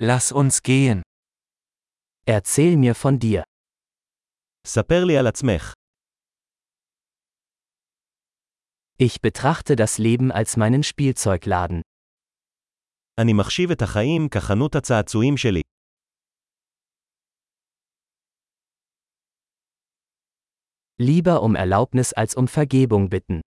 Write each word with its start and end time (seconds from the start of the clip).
Lass 0.00 0.30
uns 0.30 0.62
gehen. 0.62 1.02
Erzähl 2.24 2.76
mir 2.76 2.94
von 2.94 3.18
dir. 3.18 3.42
ספר 4.66 5.04
לי 5.04 5.18
על 5.18 5.26
עצמך. 5.26 5.72
Ich 9.00 9.20
betrachte 9.20 9.74
das 9.76 9.98
Leben 9.98 10.30
als 10.32 10.56
meinen 10.56 10.82
Spielzeugladen. 10.82 11.82
אני 13.20 13.32
מחשיב 13.32 13.70
את 13.70 13.82
החיים 13.82 14.28
כחנות 14.28 14.74
הצעצועים 14.76 15.36
שלי. 15.36 15.62
Lieber 21.00 21.42
um 21.42 21.56
Erlaubnis 21.56 22.12
als 22.12 22.36
um 22.36 22.46
Vergebung 22.46 23.08
bitten. 23.10 23.40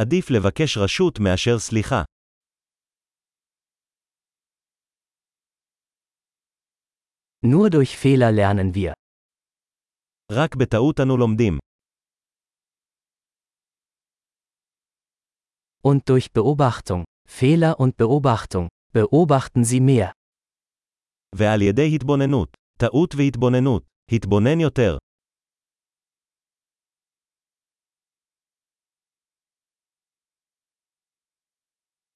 עדיף 0.00 0.30
לבקש 0.30 0.78
רשות 0.78 1.18
מאשר 1.18 1.58
סליחה. 1.58 2.02
Nur 7.45 7.69
durch 7.69 7.97
Fehler 7.97 8.31
lernen 8.31 8.75
wir. 8.75 8.93
רק 10.31 10.55
בטעות 10.55 10.99
אנו 10.99 11.17
לומדים. 11.17 11.57
Und 15.81 16.09
durch 16.09 16.31
Beobachtung. 16.31 17.03
Fehler 17.27 17.79
und 17.79 17.97
Beobachtung. 17.97 18.67
Beobachten 18.93 19.63
Sie 19.63 19.79
mehr. 19.79 20.11
ועל 21.35 21.61
ידי 21.61 21.95
התבוננות. 21.95 22.49
טעות 22.79 23.15
והתבוננות. 23.17 23.83
התבונן 24.11 24.59
יותר. 24.59 24.97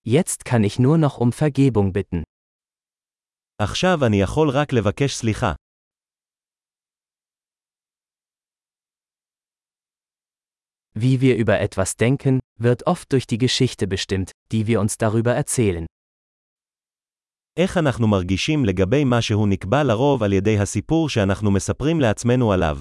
Jetzt 0.04 0.46
kann 0.46 0.64
ich 0.64 0.80
nur 0.80 0.98
noch 0.98 1.18
um 1.18 1.34
Vergebung 1.34 1.92
bitten. 1.92 2.24
עכשיו 3.62 4.06
אני 4.06 4.22
יכול 4.22 4.50
רק 4.50 4.74
לבקש 4.74 5.16
סליחה. 5.16 5.54
Wie 10.96 11.22
wir 11.22 11.36
über 11.36 11.60
etwas 11.60 11.96
denken, 11.96 12.40
wird 12.60 12.88
oft 12.88 13.12
durch 13.14 13.28
die 13.28 13.38
Geschichte 13.38 13.88
bestimmt, 13.88 14.32
die 14.52 14.68
wir 14.68 14.80
uns 14.80 14.98
darüber 14.98 15.34
erzählen. 15.34 15.86
איך 17.58 17.78
אנחנו 17.78 18.08
מרגישים 18.08 18.66
לגבי 18.66 19.04
משהו 19.06 19.46
נקבע 19.46 19.84
לרוב 19.84 20.24
על 20.24 20.34
ידי 20.34 20.60
הסיפור 20.60 21.10
שאנחנו 21.10 21.52
מספרים 21.52 22.00
לעצמנו 22.00 22.54
עליו. 22.54 22.78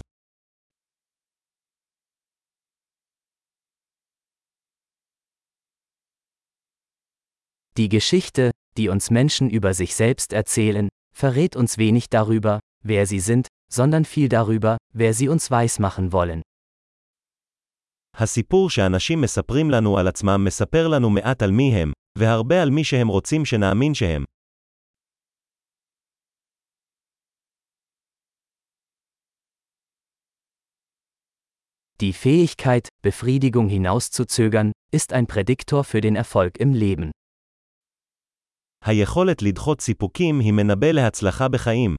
Die 7.81 7.89
Geschichte, 7.91 8.53
die 8.79 8.89
uns 8.89 9.11
Menschen 9.11 9.51
über 9.51 9.75
sich 9.75 9.95
selbst 9.95 10.33
erzählen, 10.33 10.89
verrät 11.15 11.57
uns 11.57 11.77
wenig 11.77 12.09
darüber, 12.09 12.61
wer 12.83 13.07
sie 13.07 13.21
sind, 13.21 13.49
sondern 13.71 14.05
viel 14.05 14.29
darüber, 14.29 14.79
wer 14.95 15.13
sie 15.13 15.29
uns 15.29 15.51
weismachen 15.51 16.13
wollen. 16.13 16.43
הסיפור 18.19 18.71
שאנשים 18.71 19.21
מספרים 19.21 19.71
לנו 19.71 19.99
על 19.99 20.09
עצמם 20.09 20.45
מספר 20.45 20.89
לנו 20.89 21.11
מעט 21.11 21.43
על 21.43 21.51
מי 21.51 21.75
הם, 21.75 21.93
והרבה 22.19 22.63
על 22.63 22.71
מי 22.71 22.85
שהם 22.85 23.09
רוצים 23.09 23.45
שנאמין 23.45 23.95
שהם. 23.95 24.25
Die 32.01 32.13
Fähigkeit, 32.13 32.89
Befriedigung 33.03 33.69
hinauszuzögern, 33.69 34.73
ist 34.93 35.13
ein 35.15 35.27
Prädiktor 35.27 35.83
für 35.85 36.03
den 36.03 36.15
Erfolg 36.17 36.59
im 36.59 36.75
Leben. 36.75 37.11
היכולת 38.85 39.43
לדחות 39.43 39.81
סיפוקים 39.81 40.41
היא 40.41 40.53
מנבא 40.53 40.91
להצלחה 40.91 41.49
בחיים. 41.49 41.95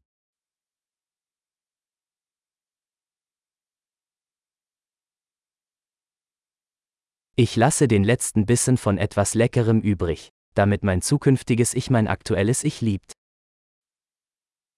Ich 7.39 7.55
lasse 7.55 7.87
den 7.87 8.03
letzten 8.03 8.45
Bissen 8.45 8.77
von 8.77 8.97
etwas 8.97 9.35
Leckerem 9.35 9.81
übrig, 9.81 10.29
damit 10.55 10.83
mein 10.83 11.01
zukünftiges 11.01 11.75
Ich 11.75 11.89
mein 11.91 12.07
aktuelles 12.07 12.63
Ich 12.63 12.81
liebt. 12.81 13.11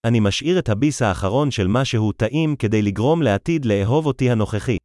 אני 0.07 0.19
משאיר 0.19 0.59
את 0.59 0.69
הביס 0.69 1.02
האחרון 1.02 1.52
של 1.52 1.68
משהו 1.68 2.12
טעים 2.12 2.56
כדי 2.56 2.81
לגרום 2.81 3.22
לעתיד 3.22 3.66
לאהוב 3.66 4.06
אותי 4.06 4.31
הנוכחי. 4.31 4.78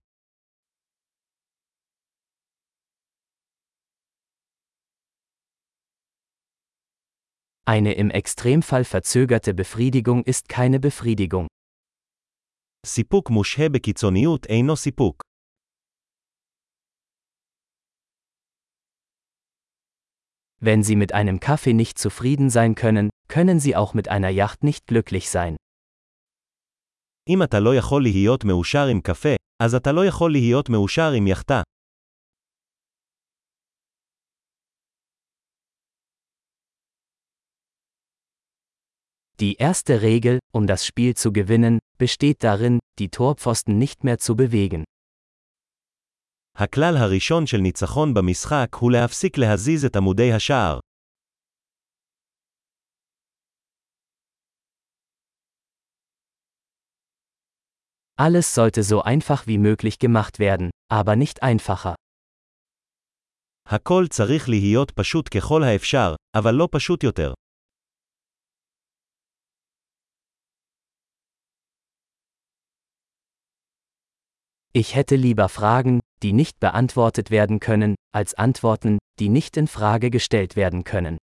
Eine 7.68 7.94
im 7.94 8.10
Extremfall 8.10 8.84
verzögerte 8.84 9.54
Befriedigung 9.54 10.22
ist 10.24 10.48
keine 10.48 10.78
Befriedigung. 10.80 11.46
סיפוק 12.86 13.30
מושהה 13.30 13.68
בקיצוניות 13.68 14.46
אינו 14.46 14.76
סיפוק. 14.76 15.22
Wenn 20.60 20.82
Sie 20.82 20.96
mit 20.96 21.12
einem 21.12 21.40
Kaffee 21.40 21.72
nicht 21.72 21.98
zufrieden 21.98 22.50
sein 22.50 22.74
können, 22.74 23.08
können 23.28 23.60
Sie 23.60 23.76
auch 23.76 23.94
mit 23.94 24.08
einer 24.08 24.28
Yacht 24.28 24.62
nicht 24.62 24.86
glücklich 24.86 25.30
sein. 25.30 25.56
אם 27.28 27.42
אתה 27.42 27.60
לא 27.60 27.76
יכול 27.76 28.02
להיות 28.02 28.44
מאושר 28.44 28.86
עם 28.86 29.00
קפה, 29.00 29.34
אז 29.62 29.74
אתה 29.74 29.92
לא 29.92 30.06
יכול 30.06 30.32
להיות 30.32 30.68
מאושר 30.68 31.10
עם 31.12 31.26
יחטה. 31.26 31.62
Die 39.40 39.56
erste 39.56 40.00
Regel, 40.00 40.38
um 40.54 40.66
das 40.66 40.86
Spiel 40.86 41.14
zu 41.16 41.32
gewinnen, 41.32 41.80
besteht 41.98 42.44
darin, 42.44 42.78
die 43.00 43.08
Torpfosten 43.08 43.78
nicht 43.78 44.04
mehr 44.04 44.18
zu 44.18 44.36
bewegen. 44.36 44.84
הכלל 46.56 46.96
הראשון 46.96 47.46
של 47.46 47.58
ניצחון 47.58 48.14
במשחק 48.14 48.74
הוא 48.74 48.92
להפסיק 48.92 49.38
להזיז 49.38 49.84
את 49.84 49.96
עמודי 49.96 50.32
השער. 50.32 50.78
Alles 58.16 58.54
sollte 58.54 58.84
so 58.84 59.02
einfach 59.02 59.48
wie 59.48 59.58
möglich 59.58 59.98
gemacht 59.98 60.38
werden, 60.38 60.70
aber 60.88 61.16
nicht 61.16 61.42
einfacher. 61.42 61.94
הכל 63.68 64.06
צריך 64.10 64.48
להיות 64.48 64.90
פשוט 64.90 65.28
ככל 65.36 65.62
האפשר, 65.62 66.14
אבל 66.36 66.54
לא 66.54 66.68
פשוט 66.72 67.04
יותר. 67.04 67.32
Ich 74.72 74.94
hätte 74.94 75.16
lieber 75.16 75.48
Fragen, 75.48 76.00
die 76.22 76.32
nicht 76.32 76.58
beantwortet 76.60 77.30
werden 77.30 77.60
können, 77.60 77.94
als 78.12 78.34
Antworten, 78.34 78.98
die 79.20 79.28
nicht 79.28 79.56
in 79.56 79.68
Frage 79.68 80.10
gestellt 80.10 80.56
werden 80.56 80.84
können. 80.84 81.16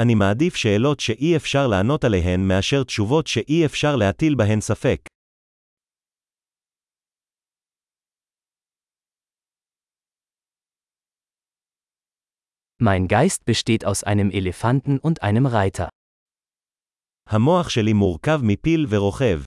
אני 0.00 0.14
מעדיף 0.14 0.56
שאלות 0.56 1.00
שאי 1.00 1.36
אפשר 1.36 1.66
לענות 1.66 2.04
עליהן 2.04 2.48
מאשר 2.48 2.84
תשובות 2.84 3.26
שאי 3.26 3.66
אפשר 3.66 3.96
להטיל 3.96 4.34
בהן 4.34 4.60
ספק. 4.60 5.00
Mein 12.82 13.08
Geist 13.08 13.44
besteht 13.44 13.84
aus 13.84 14.04
einem 14.04 14.30
Elefanten 14.30 14.98
und 14.98 15.22
einem 15.22 15.46
Reiter. 15.46 15.88
המוח 17.28 17.68
שלי 17.68 17.92
מורכב 17.92 18.40
מפיל 18.42 18.86
ורוכב. 18.88 19.40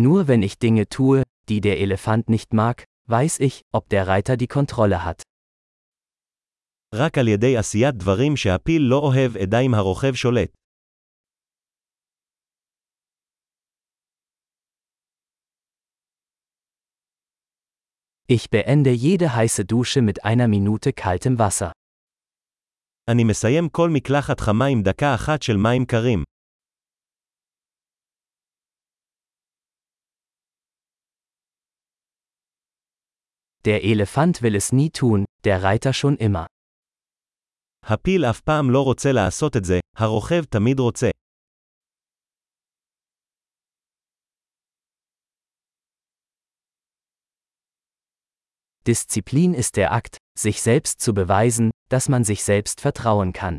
Nur 0.00 0.28
wenn 0.28 0.42
ich 0.42 0.58
Dinge 0.58 0.88
tue, 0.88 1.22
die 1.48 1.62
der 1.62 1.80
Elefant 1.80 2.28
nicht 2.28 2.52
mag, 2.52 2.84
weiß 3.08 3.40
ich, 3.40 3.62
ob 3.72 3.88
der 3.88 4.06
Reiter 4.06 4.36
die 4.36 4.46
Kontrolle 4.46 5.04
hat. 5.04 5.22
רק 6.94 7.18
על 7.18 7.28
ידי 7.28 7.56
עשיית 7.56 7.94
דברים 7.94 8.36
שהפיל 8.36 8.82
לא 8.82 8.98
אוהב 8.98 9.36
אדע 9.36 9.60
אם 9.60 9.74
הרוכב 9.74 10.14
שולט. 10.14 10.50
Ich 18.28 18.50
beende 18.50 18.90
jede 18.90 19.34
heiße 19.36 19.64
Dusche 19.64 20.02
mit 20.02 20.24
einer 20.24 20.48
Minute 20.48 20.92
kaltem 20.92 21.38
Wasser. 21.38 21.70
אני 23.10 23.24
מסיים 23.24 23.68
כל 23.68 23.90
מקלחת 23.90 24.40
חמה 24.40 24.66
עם 24.66 24.82
דקה 24.82 25.14
אחת 25.14 25.42
של 25.42 25.56
מים 25.56 25.84
קרים. 25.84 26.22
Der 33.64 33.84
Elefant 33.84 34.42
will 34.42 34.54
es 34.54 34.72
nie 34.72 34.90
tun, 34.90 35.24
der 35.44 35.62
Reiter 35.62 35.92
schon 35.92 36.16
immer. 36.16 36.46
הפיל 37.84 38.24
אף 38.24 38.40
פעם 38.40 38.70
לא 38.70 38.82
רוצה 38.82 39.12
לעשות 39.12 39.56
את 39.56 39.64
זה, 39.64 39.80
הרוכב 39.96 40.44
תמיד 40.44 40.78
רוצה. 40.80 41.10
Disziplin 48.86 49.52
ist 49.54 49.76
der 49.76 49.90
Akt, 49.92 50.18
sich 50.38 50.62
selbst 50.62 51.00
zu 51.00 51.12
beweisen, 51.12 51.70
dass 51.88 52.08
man 52.08 52.24
sich 52.24 52.44
selbst 52.44 52.80
vertrauen 52.80 53.32
kann. 53.32 53.58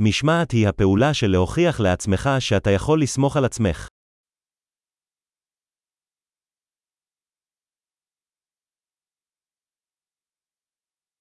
משמעת 0.00 0.50
היא 0.50 0.68
הפעולה 0.68 1.14
של 1.14 1.26
להוכיח 1.26 1.80
לעצמך 1.80 2.30
שאתה 2.38 2.70
יכול 2.70 3.02
לסמוך 3.02 3.36
על 3.36 3.44
עצמך. 3.44 3.88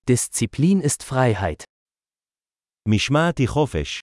Disziplin 0.07 0.81
ist 0.81 1.04
Freiheit. 1.04 1.63
משמעת 2.88 3.38
היא 3.38 3.48
חופש. 3.48 4.00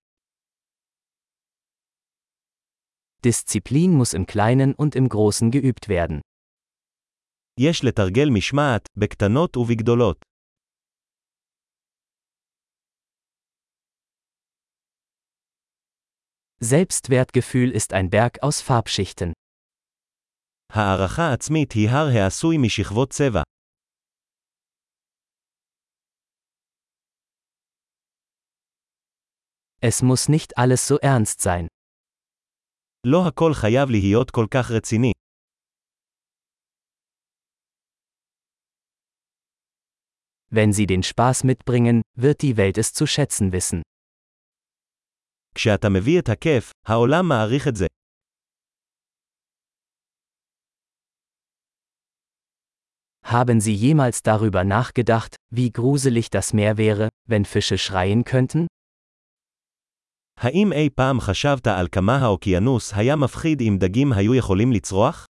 Disziplin 3.25 3.93
muss 3.93 4.15
im 4.15 4.27
Kleinen 4.27 4.75
und 4.75 4.97
im 4.97 5.09
Großen 5.09 5.51
geübt 5.51 5.89
werden. 5.89 6.21
יש 7.61 7.85
לתרגל 7.85 8.29
משמעת, 8.31 8.89
בקטנות 8.99 9.57
ובגדולות. 9.57 10.17
Selbstwertgefühl 16.61 17.71
ist 17.71 17.93
ein 17.93 18.11
Berg 18.11 18.43
aus 18.43 18.61
Farbschichten. 18.61 19.33
הערכה 20.73 21.33
עצמית 21.33 21.73
היא 21.73 21.89
הר 21.89 22.07
העשוי 22.09 22.57
משכבות 22.59 23.11
צבע. 23.13 23.43
Es 29.81 30.03
muss 30.03 30.29
nicht 30.29 30.59
alles 30.59 30.87
so 30.87 30.99
ernst 30.99 31.41
sein. 31.41 31.67
לא 33.07 33.29
הכל 33.29 33.55
חייב 33.55 33.91
להיות 33.91 34.31
כל 34.31 34.47
כך 34.51 34.71
רציני. 34.71 35.13
Wenn 40.51 40.73
sie 40.73 40.87
den 40.87 41.03
Spaß 41.03 41.45
mitbringen, 41.45 42.03
wird 42.15 42.43
die 42.43 42.57
Welt 42.57 42.79
es 42.79 42.93
zu 42.93 43.07
schätzen 43.07 43.53
wissen. 43.53 43.83
כשאתה 45.55 45.89
מביא 45.89 46.19
את 46.19 46.29
הכיף, 46.29 46.71
העולם 46.87 47.29
מעריך 47.29 47.69
את 47.69 47.77
זה. 47.77 47.87
Haben 53.25 53.61
Sie 53.61 53.75
jemals 53.75 54.23
darüber 54.23 54.63
nachgedacht, 54.65 55.37
wie 55.51 55.73
gruselig 55.73 56.29
das 56.29 56.53
Meer 56.53 56.77
wäre, 56.77 57.09
wenn 57.27 57.45
Fische 57.45 57.79
schreien 57.79 58.25
könnten? 58.25 58.67
האם 60.40 60.74
אי 60.74 60.90
פעם 60.96 61.20
חשבת 61.20 61.68
על 61.68 61.88
כמה 61.92 62.18
האוקיינוס 62.18 62.94
היה 62.96 63.16
מפחיד 63.16 63.62
אם 63.62 63.78
דגים 63.80 64.14
היו 64.14 64.36
יכולים 64.36 64.72
לצרוח? 64.72 65.27